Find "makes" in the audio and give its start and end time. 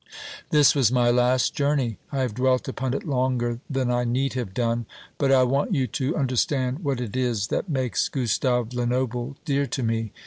7.69-8.09